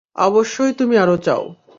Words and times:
অবশ্যই 0.15 0.73
তুমি 0.73 0.95
আরো 0.97 1.15
চাও। 1.17 1.43